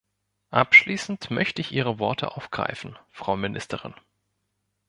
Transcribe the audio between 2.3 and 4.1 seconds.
aufgreifen, Frau Ministerin.